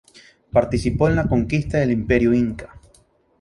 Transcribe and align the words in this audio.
Participó 0.51 1.09
en 1.09 1.15
la 1.15 1.27
conquista 1.27 1.77
del 1.77 1.91
Imperio 1.91 2.33
Inca. 2.33 2.75